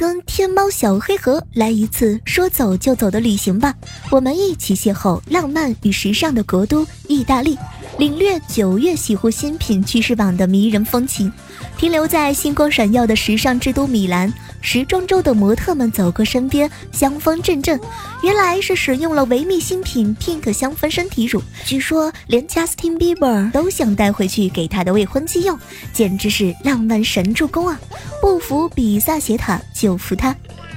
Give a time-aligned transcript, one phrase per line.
[0.00, 3.74] 跟天猫小黑盒来一次说走就走的旅行吧！
[4.10, 7.58] 我们一起邂逅浪漫与时尚的国都意大利，
[7.98, 11.30] 领略九月洗护新品趋势榜的迷人风情，
[11.76, 14.32] 停留在星光闪耀的时尚之都米兰。
[14.60, 17.80] 时装周的模特们走过身边，香风阵阵，
[18.22, 21.42] 原来是使用了维密新品 Pink 香氛身体乳。
[21.64, 25.58] 据说连 Justin Bieber 都想带回去给他的未婚妻用，
[25.92, 27.80] 简直是浪漫神助攻啊！
[28.20, 30.34] 不服比萨斜塔，就服他。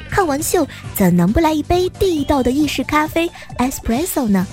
[0.09, 4.45] 看完秀，怎能不来一杯地道的意式咖啡 Espresso 呢？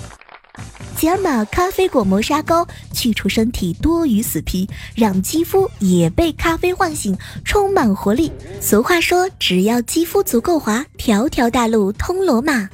[1.00, 8.30] 吉尔玛咖啡果磨砂膏去除身体多余死皮，让肌肤也被咖啡唤醒，充满活力。
[8.60, 12.68] 俗话说，只要肌肤足够滑，条条大路通罗马。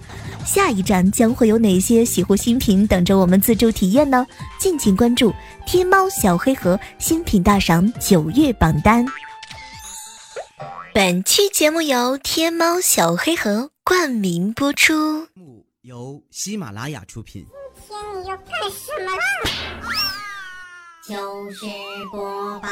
[0.45, 4.27] 下一站将会有哪些洗护新品等着我们自助体验呢？
[4.59, 5.33] 敬请关注
[5.65, 9.07] 天猫小黑盒新品大赏九月榜单。
[10.93, 15.29] 本期节目由天猫小黑盒冠名播出，
[15.83, 17.47] 由喜马拉雅出品。
[17.77, 19.23] 天，你要干什么啦？
[21.07, 21.67] 就是
[22.11, 22.69] 播报。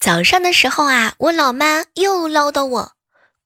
[0.00, 2.92] 早上的时候啊，我老妈又唠叨我：“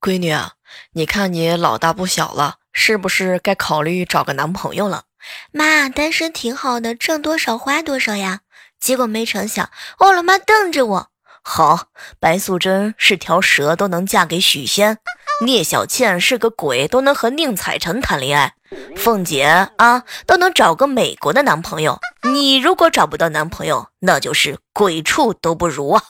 [0.00, 0.52] 闺女啊，
[0.92, 5.04] 你看你老大不小了，是不是该考虑找个男朋友了？”
[5.50, 8.40] 妈，单身挺好的，挣多少花多少呀。
[8.82, 11.06] 结果没成想，我老妈瞪着我。
[11.44, 11.86] 好，
[12.18, 14.98] 白素贞是条蛇都能嫁给许仙，
[15.44, 18.54] 聂小倩是个鬼都能和宁采臣谈恋爱，
[18.96, 22.00] 凤姐啊都能找个美国的男朋友。
[22.24, 26.02] 你如果找不到男朋友，那就是鬼畜都不如啊！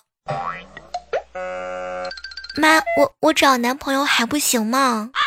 [2.57, 5.11] 妈，我我找男朋友还不行吗？
[5.13, 5.21] 啊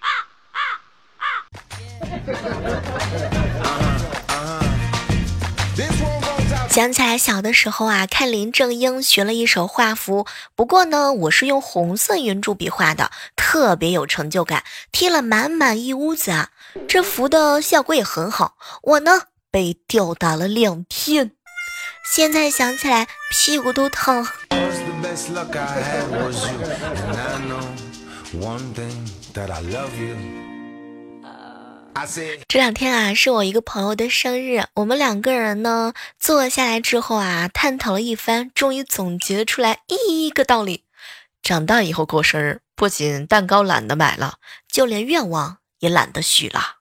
[0.00, 0.08] 啊
[0.52, 0.60] 啊
[1.16, 2.89] 啊
[6.80, 10.24] 想起来小的时候啊，看林正英学了一手画符，
[10.56, 16.48] 不过呢，我是用红色圆珠笔画的，特别有成就感，贴了满满一屋子啊，
[16.88, 18.54] 这符的效果也很好。
[18.80, 21.32] 我呢被吊打了两天，
[22.10, 24.26] 现在想起来屁股都疼。
[32.48, 40.84] 这两天啊，是我一个朋友的生日，我们两个人呢坐下来之后啊，探讨了一番，终于总结出来一个道理：
[41.42, 44.36] 长大以后过生日，不仅蛋糕懒得买了，
[44.66, 46.79] 就连愿望也懒得许了。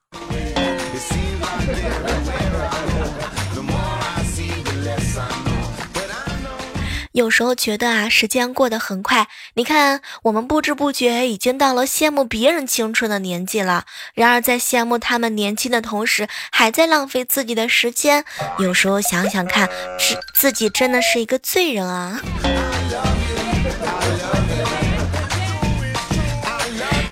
[7.19, 9.27] 有时候觉得啊，时间过得很快。
[9.55, 13.83] 你看，我们不知不觉已经到了羡慕别人青春的年纪了。
[14.13, 18.23] 然而，在羡慕他们年轻的同时，还在浪费自己的时间。
[18.57, 19.67] 有时候想想看，
[19.99, 22.21] 自自己真的是一个罪人啊。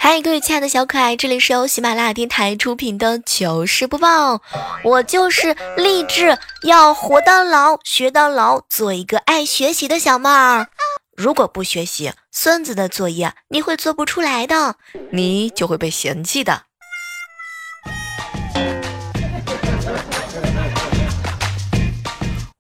[0.10, 4.42] 嗨，各位亲爱的小可爱，这里是由喜马拉雅电台出品的糗事播报。
[4.86, 10.70] 我就是励志要活到老学到老，做一个爱学习的小妹儿。
[11.18, 14.78] 如果不学习，孙子的作业你会做不出来的，
[15.12, 16.64] 你就会被嫌弃的。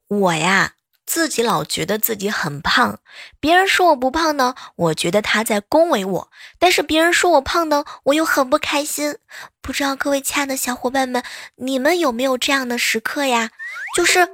[0.09, 0.73] 我呀。
[1.07, 2.99] 自己老觉得自己很胖，
[3.39, 6.27] 别人说我不胖呢，我觉得他在恭维我；
[6.59, 9.17] 但是别人说我胖呢，我又很不开心。
[9.61, 11.23] 不知道各位亲爱的小伙伴们，
[11.55, 13.51] 你们有没有这样的时刻呀？
[13.95, 14.27] 就是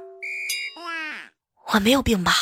[1.68, 2.34] 我没有病吧？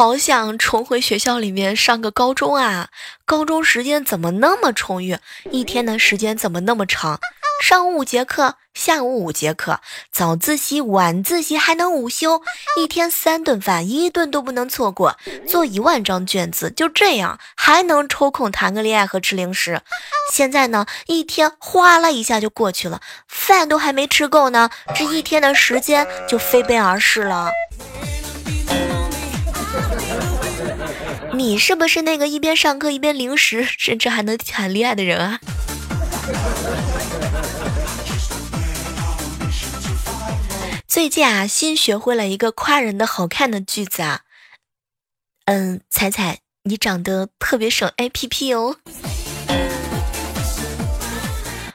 [0.00, 2.88] 好想重回学校里面上个高中啊！
[3.26, 5.18] 高中时间怎么那么充裕？
[5.50, 7.20] 一天的时间怎么那么长？
[7.62, 9.80] 上午五节课，下午五节课，
[10.10, 12.40] 早自习、晚自习还能午休，
[12.78, 15.18] 一天三顿饭，一顿都不能错过。
[15.46, 19.82] 做一万张卷子，就这样还能抽空谈个恋爱和吃零食。
[20.32, 27.50] 现在呢，一天哗啦一下就过去了，饭都还没吃够呢，这一天的时间就飞奔而逝了。
[31.34, 35.40] 你是不是那个一边上课一边零食，甚至还能谈恋爱的人啊？
[40.86, 44.20] 最近啊，新学会了一个夸人的好看的句子啊。
[45.46, 48.76] 嗯，彩彩，你长得特别省 A P P 哦。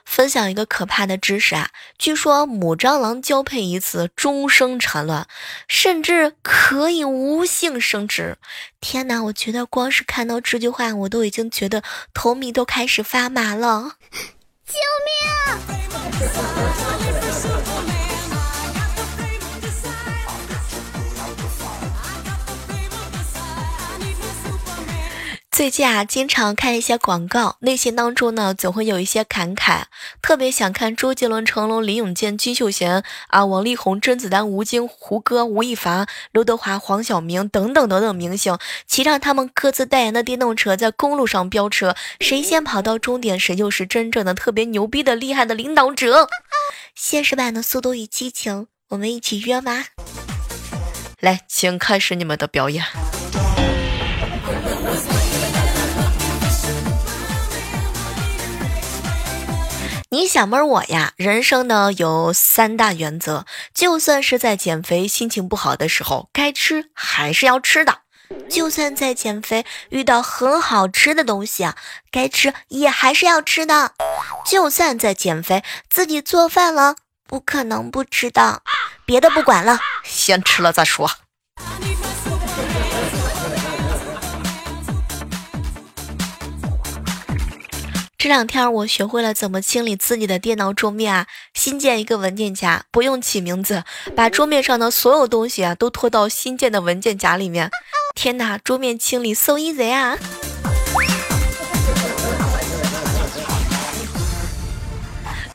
[0.05, 1.69] 分享一个可怕的知识啊！
[1.97, 5.27] 据说母蟑螂交配一次终生产卵，
[5.67, 8.37] 甚至可以无性生殖。
[8.81, 11.83] 天哪，我觉得光是看到这句话，我都已经觉得
[12.13, 13.93] 头皮都开始发麻了。
[14.65, 14.75] 救
[15.05, 15.15] 命！
[25.55, 29.83] 最近啊，经常看一些广告，内心当中呢，总会有一些感慨。
[30.21, 46.27] 特别想看周杰伦、成龙、林永健、金秀贤啊、王力宏、甄子丹、吴京、胡歌、吴亦凡、刘德华、黄晓明等等等等明星，骑上他们各自代言的电动车，在公路上飙车，谁先跑到终点，谁就是真正的特别牛逼的厉害的领导者。
[46.93, 49.85] 现实版的《速度与激情》，我们一起约吗？
[51.21, 52.83] 来，请开始你们的表演。
[60.15, 61.11] 你想问我呀？
[61.17, 67.95] 人生呢有三大原则，就算是在减肥，心情不好的时候，该吃还是要吃的；
[68.49, 71.75] 就算在减肥遇到很好吃的东西啊，
[72.11, 73.89] 该吃也还是要吃的；
[74.45, 76.95] 就算在减肥自己做饭了，
[77.27, 78.61] 不可能不吃的。
[79.05, 81.11] 别的不管了，先吃了再说。
[88.25, 91.27] 这两天我学会了怎么清理自己的电脑桌面啊！
[91.53, 93.83] 新建一个文件夹，不用起名字，
[94.15, 97.69] 把桌面上的所有东西啊都拖到新建的文件夹里面。
[98.15, 100.17] 天哪，桌面清理 so easy 啊！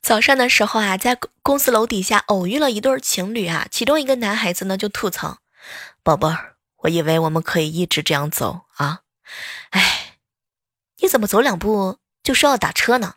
[0.01, 5.39] 早上的时候啊，在公司楼底下偶遇了一对情侣啊，其中一个男孩子呢就吐槽
[6.05, 9.01] ：“宝贝儿，我以为我们可以一直这样走啊，
[9.71, 10.19] 哎，
[11.01, 11.97] 你怎么走两步？”
[12.31, 13.15] 就说要打车呢，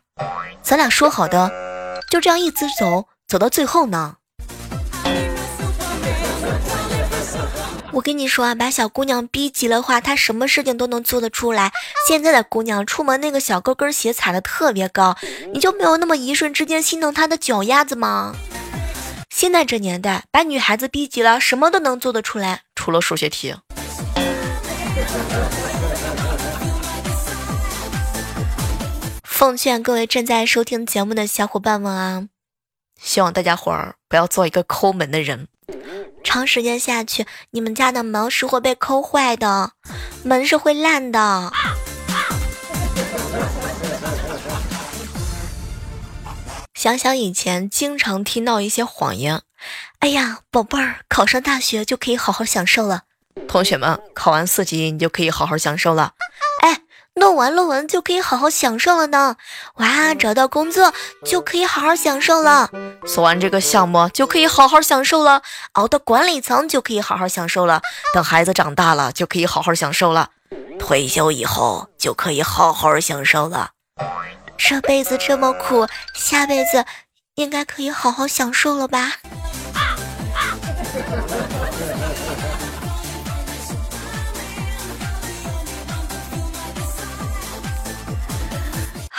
[0.60, 1.48] 咱俩说好的，
[2.10, 4.16] 就这样一直走走到最后呢。
[7.92, 11.70] 我跟你说啊，把小姑娘逼急了话，她什么事情都能做得出来。
[12.08, 15.16] 现在的姑娘出门那个小高跟鞋踩的特别高，
[15.52, 18.34] 你就没有那么一瞬之间心疼她的脚丫子吗？
[19.30, 23.54] 现在这年代，把女孩子逼急了，什么都能做得出来，除了数学题。
[29.44, 32.28] 奉劝各位正在收听节目的小伙伴们啊，
[32.98, 35.48] 希望大家伙儿不要做一个抠门的人。
[36.24, 39.72] 长时间下去，你们家的门是会被抠坏的，
[40.22, 41.52] 门是会烂的。
[46.72, 49.42] 想想以前经常听到一些谎言，
[49.98, 53.02] 哎呀，宝贝儿，考上大学就可以好好享受了。
[53.46, 56.14] 同学们，考完四级你就可以好好享受了。
[57.16, 59.36] 弄完论文就可以好好享受了呢！
[59.76, 60.92] 哇，找到工作
[61.24, 62.68] 就可以好好享受了；
[63.06, 65.40] 做完这个项目就可以好好享受了；
[65.72, 67.80] 熬到管理层就可以好好享受了；
[68.12, 70.26] 等孩子长大了就可以好好享受了；
[70.78, 73.70] 退休以后就可以好好享受了。
[74.58, 76.84] 这辈子这么苦，下辈子
[77.36, 79.12] 应该可以好好享受了吧？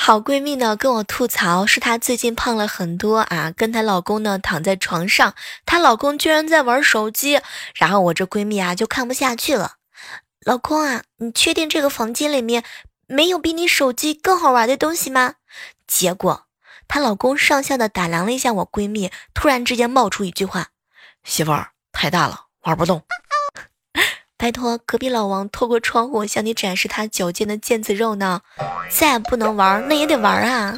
[0.05, 5.33] 好闺蜜呢跟我吐槽，是她最近胖了很多啊，跟她老公呢躺在床上，
[5.65, 7.41] 她老公居然在玩手机，
[7.73, 9.77] 然后我这闺蜜啊就看不下去了，
[10.45, 12.63] 老公啊，你确定这个房间里面
[13.07, 15.33] 没有比你手机更好玩的东西吗？
[15.87, 16.45] 结果
[16.87, 20.67] 她老公上下的打量了一下我闺蜜，突然之间冒出一句话
[21.25, 23.01] ：“媳妇儿太大了，玩不动。”
[24.37, 28.41] 拜托，隔壁老王透过窗户向你展示他矫健的腱子肉呢。
[28.89, 30.77] 再不能玩，那也得玩啊！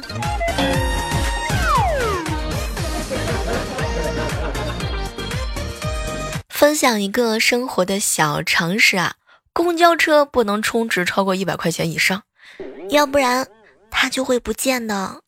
[6.48, 9.14] 分享一个生活的小常识啊，
[9.52, 12.22] 公交车不能充值超过一百块钱以上，
[12.90, 13.46] 要不然
[13.90, 15.20] 它就会不见的。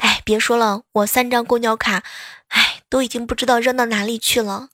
[0.00, 2.02] 哎，别说了，我三张公交卡，
[2.48, 4.68] 哎，都已经不知道扔到哪里去了。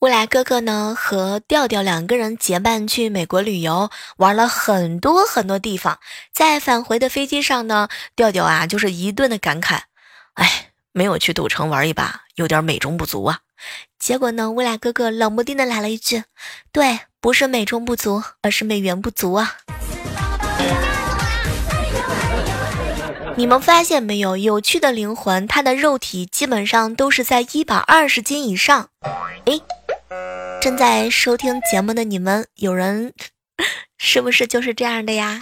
[0.00, 5.98] 未来哥哥呢和调调两个人结伴去美国旅游，玩了很多很多地方。
[6.32, 9.80] 在返回的飞机上呢，调调啊就是一顿的感慨，
[10.34, 13.40] 哎，没有去赌城玩一把，有点美中不足啊。
[13.98, 16.24] 结果呢，未来哥哥冷不丁的来了一句
[16.72, 19.56] ：“对，不是美中不足，而是美元不足啊。”
[23.36, 24.38] 你们发现没有？
[24.38, 28.88] 有趣的灵魂，他的肉体基本上都是在一百二十斤以上。
[29.44, 29.62] 诶，
[30.60, 33.14] 正在收听节目的你们，有人
[33.96, 35.40] 是不是就是这样的呀？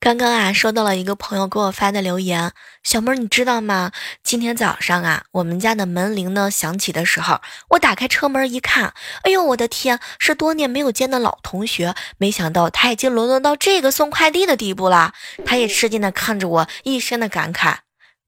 [0.00, 2.52] 刚刚啊，收到了一个朋友给我发的留言，
[2.82, 3.92] 小妹儿，你知道吗？
[4.22, 15.12] 今天早上啊，我们家的门铃呢响起的时候，我打开车门一看，哎呦，我的天，是多年没有见的老同学，没想到他已经沦落到这个送快递的地步了。
[15.44, 17.74] 他也吃惊的看着我，一身的感慨：“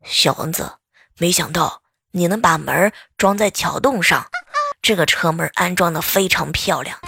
[0.05, 0.73] 小王子，
[1.19, 4.27] 没想到你能把门装在桥洞上，
[4.81, 6.99] 这个车门安装的非常漂亮。”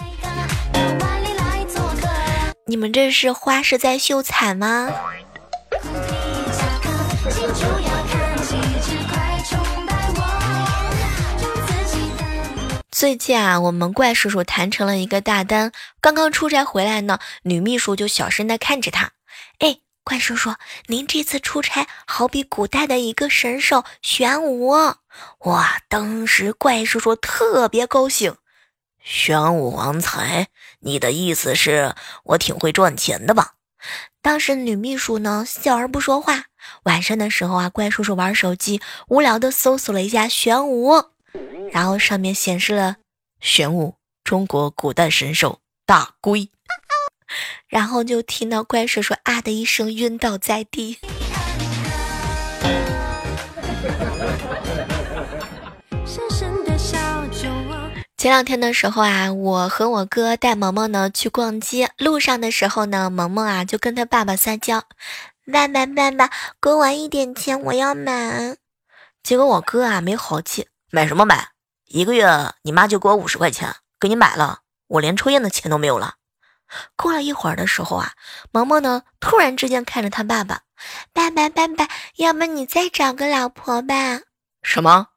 [2.67, 4.89] 你们这是花是在秀才吗？
[12.91, 19.11] 最近啊，我们怪叔叔谈成了一个大单，刚刚出差回来呢，女秘书就小声的看着他。
[20.05, 20.55] 怪叔叔，
[20.87, 24.69] 您这次出差好比古代的一个神兽玄武。
[25.41, 28.37] 哇，当时怪叔叔特别高兴。
[29.03, 30.49] 玄武王财，
[30.81, 31.95] 你的意思是
[32.25, 33.55] 我挺会赚钱的吧？
[34.21, 36.45] 当时女秘书呢笑而不说话。
[36.85, 40.93] 晚上的时候啊，怪叔叔玩手机，无聊的搜索了一下玄武，
[41.73, 42.97] 然后上面显示了
[43.41, 46.49] 玄武，中国古代神兽大龟，
[47.69, 50.99] 然后就听到怪兽说啊的一声晕倒在地。
[58.17, 64.85] 前两天的时候啊，我和我哥带萌萌呢去逛街，路上的时候呢，萌萌啊就跟他爸爸撒娇
[65.53, 68.57] ：“爸爸爸爸，给我一点钱，我要买。”
[69.25, 71.49] 结果我哥啊没好气：“买什么买？
[71.89, 76.15] 一个月你妈就给我五十块钱，给你买了，我连抽烟的钱都没有了。”
[76.97, 78.13] 过了一会儿的时候啊，
[78.51, 80.61] 萌萌呢突然之间看着他爸爸
[81.13, 84.21] ：“爸爸爸爸，要么你再找个老婆吧？”
[84.63, 85.09] 什么？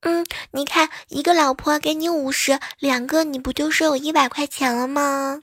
[0.00, 5.42] 嗯，你看，一个老婆给你五十，两个你不就是有一百块钱了吗？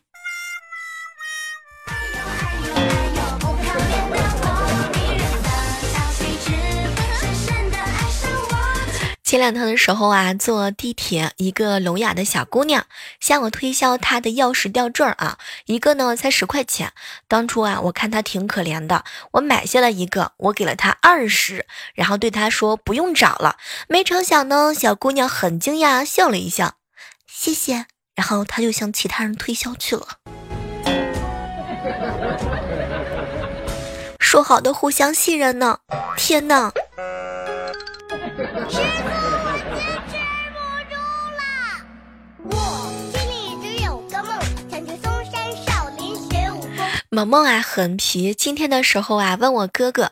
[9.27, 12.85] 前两天的时候啊，坐地铁，一个聋哑的小姑娘
[13.19, 16.93] 向我推销她的钥匙吊坠啊，一个呢才十块钱。
[17.27, 23.57] 当初啊，我看她挺可怜的，我买下了一个，我给了她二十，然后对她说不用找了。
[23.89, 26.75] 没成想呢，小姑娘很惊讶，笑了一笑，
[27.27, 27.87] 谢谢。
[28.15, 30.07] 然后她就向其他人推销去了。
[34.17, 35.79] 说好的互相信任呢？
[36.15, 36.71] 天哪！
[38.27, 38.67] 师傅，我
[40.11, 40.17] 坚持
[40.51, 40.95] 不住
[41.37, 41.41] 了。
[42.43, 42.51] 我
[43.11, 44.29] 心里只有个梦，
[44.69, 46.69] 想去嵩山少林学武功
[47.09, 48.33] 萌萌啊，很皮。
[48.33, 50.11] 今天的时候啊，问我哥哥：“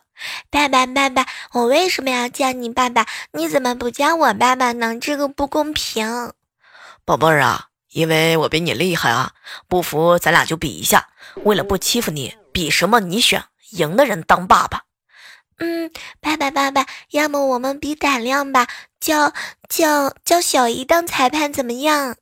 [0.49, 3.05] 爸爸，爸爸，我为什么要叫你爸爸？
[3.33, 4.97] 你怎么不叫我爸爸呢？
[4.99, 6.31] 这个不公平。”
[7.03, 9.33] 宝贝儿啊，因为我比你厉害啊！
[9.67, 11.09] 不服，咱俩就比一下。
[11.43, 13.01] 为了不欺负你，比什么？
[13.01, 14.83] 你选，赢的人当爸爸。
[15.57, 18.67] 嗯，爸爸，爸爸，要么我们比胆量吧？
[18.99, 19.33] 叫
[19.69, 22.15] 叫叫小姨当裁判怎么样？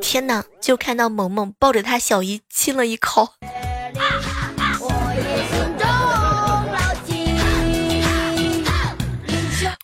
[0.00, 0.44] 天哪！
[0.60, 3.30] 就看到萌萌抱着他小姨亲了一口。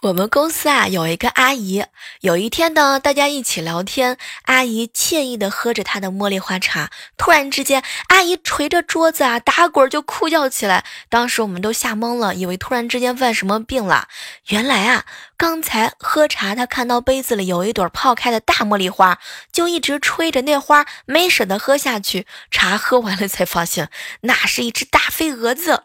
[0.04, 1.82] 我们公司啊有一个阿姨，
[2.20, 14.08] 有一天呢，大家一起聊天，阿姨惬意的喝着她的茉莉花茶，突然之间，阿姨捶着桌子啊打滚就哭叫起来，当时我们都吓懵了，以为突然之间犯什么病了，
[14.48, 15.06] 原来啊，
[15.38, 19.18] 刚才喝茶，她看到杯子里有一朵泡开的大茉莉花，
[19.50, 23.88] 就一直吹着那花，没舍得喝下去，茶喝完了才发现，
[24.20, 25.84] 那是一只大飞蛾子。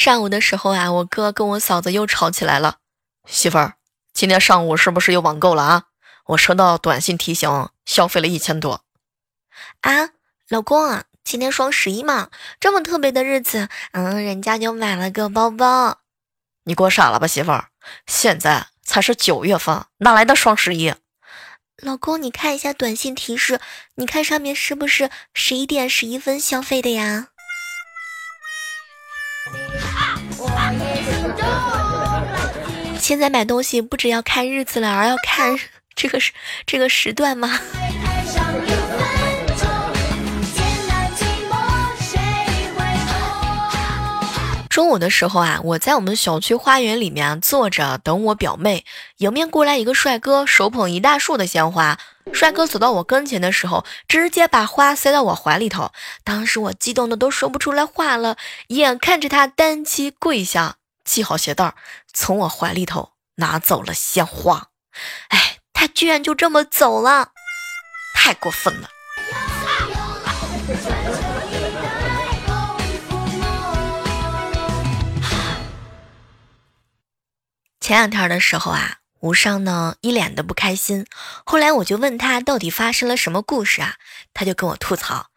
[0.00, 2.78] 上午的时候啊，我哥跟我嫂子又吵起来了。
[3.26, 3.74] 媳妇儿，
[4.14, 5.82] 今天上午是不是又网购了啊？
[6.28, 8.82] 我收到短信提醒，消费了一千多。
[9.82, 10.08] 啊，
[10.48, 15.98] 老公啊，今天双十一嘛，这么特别的日子，嗯，人家就买了个包包。
[16.64, 17.68] 你给我傻了吧，媳妇儿？
[18.06, 20.94] 现在才是九月份，哪来的双十一？
[21.76, 23.60] 老公，你看一下短信提示，
[23.96, 27.28] 你看上面是不是十一点十一分消费的呀？
[33.10, 35.58] 现在买东西不只要看日子了，而要看
[35.96, 36.32] 这个时
[36.64, 37.58] 这个时段吗？
[44.68, 48.84] 中午的时候啊，我在我们小区花园里面坐着等我表妹，
[49.16, 51.98] 迎面过来一个帅哥，手捧一大束的鲜花。
[52.32, 55.90] 帅哥走到我跟前的时候，直接把花塞到我怀里头。
[56.22, 58.36] 当时我激动的都说不出来话了，
[58.68, 60.76] 眼看着他单膝跪下，
[61.10, 61.74] 系好鞋带，
[62.12, 64.68] 从我怀里头拿走了鲜花。
[65.30, 67.32] 哎，他居然就这么走了，
[68.14, 68.88] 太过分了。
[77.80, 81.04] 前两天的时候啊，无伤呢一脸的不开心。
[81.44, 83.96] 后来我就问他到底发生了什么故事啊，
[84.32, 85.30] 他就跟我吐槽：“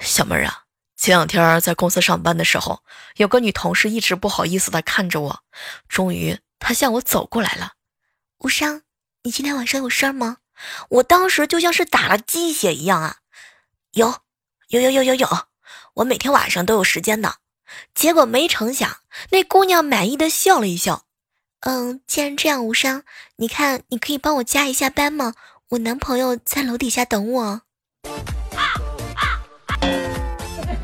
[0.00, 0.63] 小妹儿啊，
[1.04, 2.82] 前两天在公司上班的时候，
[3.16, 5.40] 有个女同事一直不好意思的看着我，
[5.86, 7.72] 终于她向我走过来了。
[8.38, 8.80] 无伤，
[9.22, 10.38] 你今天晚上有事儿吗？
[10.88, 13.16] 我当时就像是打了鸡血一样啊，
[13.92, 14.14] 有，
[14.68, 15.28] 有有有有有，
[15.96, 17.34] 我每天晚上都有时间的。
[17.94, 21.04] 结果没成想，那姑娘满意的笑了一笑。”
[21.68, 23.02] 嗯，既然这样无伤，
[23.36, 25.34] 你看，你可以帮我加一下班吗？
[25.68, 27.60] 我男朋友在楼底下等我。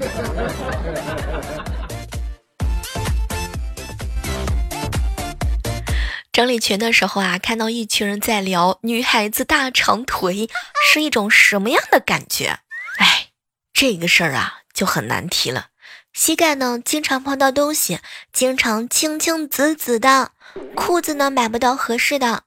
[6.32, 10.48] 整理群的时候啊，看到一群人在聊女孩子大长腿
[10.82, 12.60] 是一种什么样的感觉？
[12.98, 13.28] 哎，
[13.74, 15.66] 这个事儿啊就很难提了。
[16.12, 18.00] 膝盖呢，经常碰到东西，
[18.32, 20.32] 经常青青紫紫的。
[20.74, 22.42] 裤子呢买不到合适的，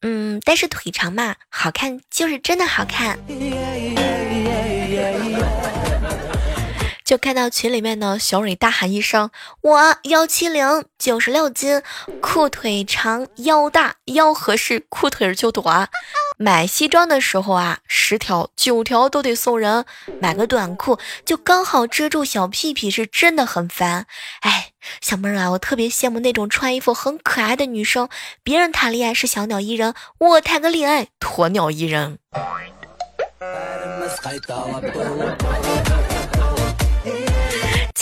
[0.00, 3.18] 嗯，但是腿长嘛，好看就是真的好看。
[7.12, 11.82] 就看到群里面的小蕊大喊一声：“我幺七零九十六斤，
[12.22, 15.90] 裤腿长，腰大，腰合适，裤腿就短。”
[16.40, 19.84] 买西装的时候啊，十条九条都得送人，
[20.22, 24.06] 买个短裤就刚好遮住小屁屁，是真的很烦。
[24.40, 24.70] 哎，
[25.02, 28.08] 小妹儿啊，我特别羡慕那种穿衣服很可爱的女生，
[28.42, 32.18] 别人谈恋爱是小鸟依人，我谈个恋爱鸵鸟依人。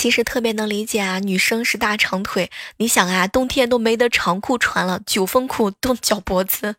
[0.01, 6.77] 其实特别能理解啊，女生是大长腿，你想啊，冬天都没得长裤穿了，九分裤冻脚脖子。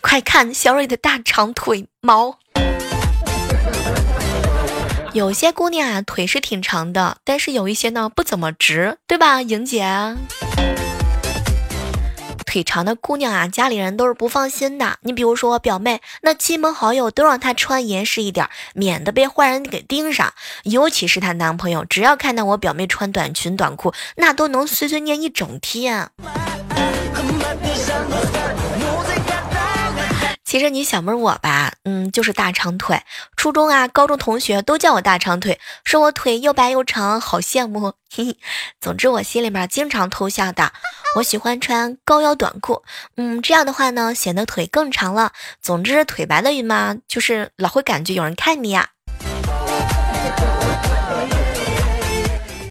[0.00, 2.38] 快看小蕊的大长腿毛，
[5.14, 9.84] 有些姑娘啊腿是挺长的，但是有一些呢不怎么直，对吧，莹姐？
[12.46, 14.96] 腿长的姑娘啊，家里人都是不放心的。
[15.02, 20.32] 你比如说我表妹，那亲朋好友都让她穿严实一点，免得被坏人给盯上。
[20.62, 26.08] 尤其是她男朋友，只要看到我表妹穿短裙短裤，那都能碎碎念一整天。
[30.46, 33.02] 其实你小妹我吧，嗯，就是大长腿。
[33.36, 37.94] 初中啊、高中同学都叫我大长腿，说我腿又白又长，好羡慕。
[38.14, 38.36] 嘿嘿，
[38.80, 40.72] 总之我心里面经常偷笑的。
[41.16, 42.84] 我喜欢穿高腰短裤，
[43.16, 45.32] 嗯，这样的话呢，显得腿更长了。
[45.60, 48.90] 总之，腿白的嘛，就是老会感觉有人看你呀。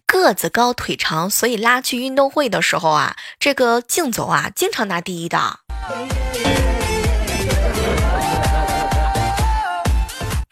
[0.06, 5.60] 个子高腿长，所以拉去运动会的时候啊，这个竞走啊，经常拿第一的。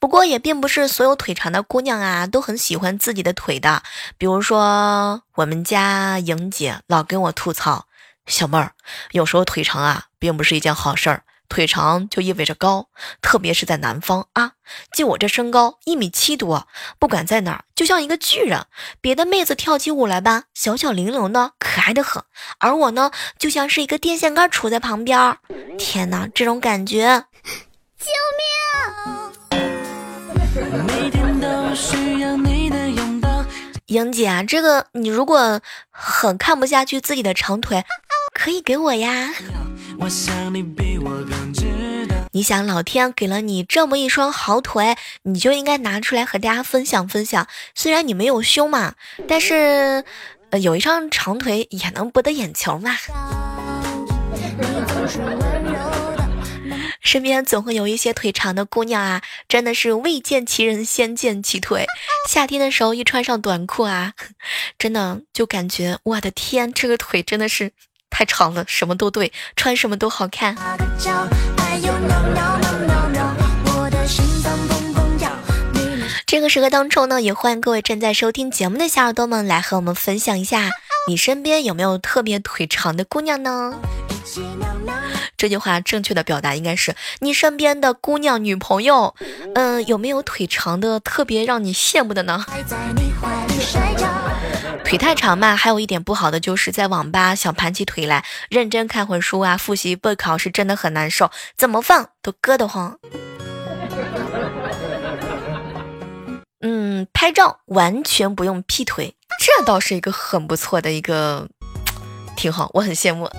[0.04, 3.84] 不过也并不是所有腿长的姑娘啊都很喜欢自己的腿的，
[4.18, 7.86] 比如说我们家莹姐老跟我吐槽，
[8.26, 8.74] 小妹儿
[9.12, 12.90] 有时候腿长啊并不是一件好事儿，腿长就意味着高，
[13.22, 14.52] 特别是在南方啊，
[14.94, 16.68] 就我这身高一米七多，
[17.00, 18.66] 不管在哪儿就像一个巨人，
[19.00, 22.22] 别的妹子跳起舞来吧，小巧玲珑的可爱的很，
[22.58, 25.38] 而我呢就像是一个电线杆杵在旁边，
[25.78, 27.24] 天哪，这种感觉，
[27.98, 28.63] 救命！
[30.56, 33.44] 每天都需要你的拥抱
[33.88, 37.84] 莹姐啊，这个你如果很看不下去自己的长腿，
[38.34, 39.32] 可以给我呀。
[42.32, 47.48] 你想老天给了你这么一双好腿，你就应该拿出来和大家分享分享。
[47.74, 48.94] 虽然你没有胸嘛，
[49.28, 50.04] 但是
[50.52, 52.96] 呃有一双长腿也能博得眼球嘛。
[57.04, 61.86] 身边总会有一些腿长的姑娘啊，真的是未见其人先见其腿。
[62.30, 64.14] 夏天的时候一穿上短裤啊，
[64.80, 67.72] 真的就感觉我的天，这个腿真的是
[68.10, 70.56] 太长了，什么都对，穿什么都好看。
[76.26, 80.72] 这个时刻当中呢，也欢迎各位正在收听节目的小耳朵们来和我们分享一下，
[81.08, 83.80] 你身边有没有特别腿长的姑娘呢？
[85.44, 89.14] 这句话正确的表达应该是你身边的姑娘女朋友，
[89.56, 92.46] 嗯，有没有腿长的特别让你羡慕的呢？
[94.86, 102.98] 腿太长嘛，还有一点不好的就是在网吧想盘起腿来认真看会书啊，复习备考是真的很难受，怎么放都硌得慌。
[106.62, 111.50] 嗯，拍照完全不用劈腿，这倒是一个很不错的一个，
[112.38, 113.30] 挺好，我很羡慕。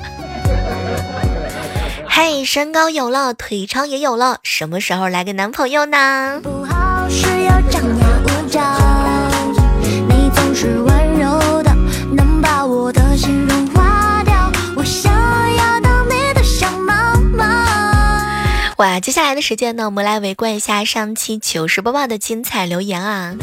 [2.17, 6.41] 嘿，身高有了，腿长也有了，什么时候来个男朋友呢？
[6.45, 7.09] 不好
[18.77, 23.35] 哇，接下来的时间呢，我们来围观一下上期糗事播报的精彩留言啊！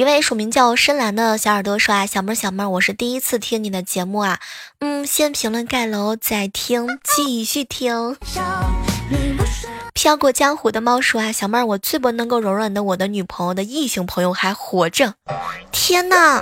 [0.00, 4.38] 一位署名叫深蓝的小耳朵说啊，小妹儿小妹儿，我是第一次听你的节目啊，
[4.78, 8.16] 嗯，先评论盖楼再听，继续听。
[9.92, 15.12] 飘过江湖的猫说啊，小妹儿，我最不能够容忍的，我的女朋友的异性朋友还活着，
[15.70, 16.40] 天哪，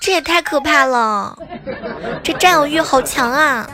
[0.00, 1.36] 这也太可怕了，
[2.24, 3.68] 这占有欲好强啊！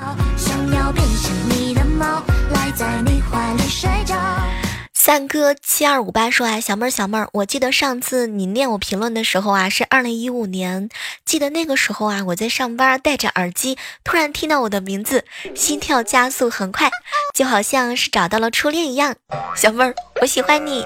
[5.07, 10.89] 三哥七二五八说啊，小妹儿小妹儿，我记得上次你念我评论的时候啊，是二零一五年。
[11.25, 16.91] 记得那个时候啊，我在上班，戴着耳机，突然听到我的名字，心跳加速很快，
[17.33, 19.15] 就好像是找到了初恋一样。
[19.55, 20.85] 小妹儿，我喜欢你。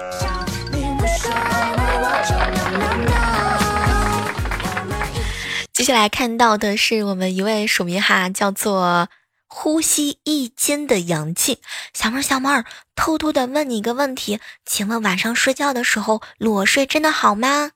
[5.72, 9.08] 接下来看到的是我们一位署名哈，叫做。
[9.52, 11.58] 呼吸一斤的氧气，
[11.92, 17.72] 小妹儿，小妹儿，偷偷的问你一个问题，请问晚上睡觉的时候裸睡真的好吗？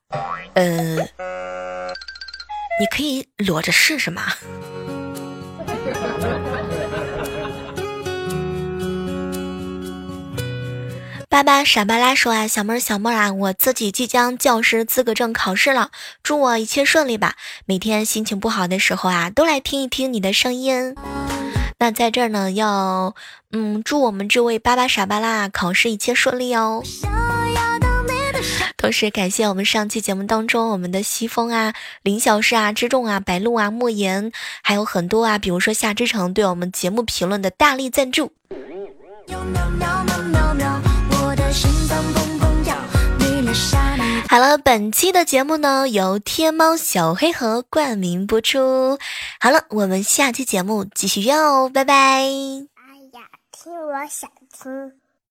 [0.55, 0.97] 呃，
[2.79, 4.23] 你可以裸着试试吗？
[11.29, 15.91] 爸爸傻巴拉说啊，小妹儿，小妹儿啊，我自己即将教师资格证考试了，
[16.23, 17.35] 祝我一切顺利吧。
[17.67, 20.95] 每天心情不好的时候啊，都来听一听你的声音。
[21.85, 23.15] 那在这儿呢，要
[23.53, 26.83] 嗯，祝我们这位巴巴傻巴拉考试一切顺利哦。
[28.79, 38.33] 同时感谢我们上期节目当中我们的西风啊、林小诗啊、之重啊、白鹿啊、莫言，还有很多啊，比如说夏之城对我们节目评论的大力赞助。
[44.35, 48.99] 好了，本期的节目呢由天猫小黑盒冠名播出。
[49.39, 51.95] 好了，我们下期节目继续约哦，拜拜。
[51.95, 52.27] 哎
[53.13, 54.29] 呀，听我想
[54.61, 55.04] 听。